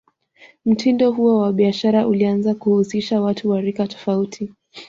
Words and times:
mtindo 0.65 1.11
huo 1.11 1.39
wa 1.39 1.53
Biashara 1.53 2.07
ulianza 2.07 2.55
kuhusisha 2.55 3.21
Watu 3.21 3.49
wa 3.49 3.61
rika 3.61 3.87
tofauti 3.87 4.53